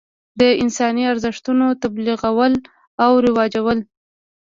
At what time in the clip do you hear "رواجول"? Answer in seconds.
3.25-3.79